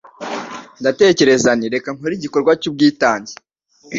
ndatekereza 0.81 1.49
nti 1.57 1.67
reka 1.73 1.89
nkore 1.95 2.13
igikorwa 2.15 2.51
cy'ubwitange 2.61 3.33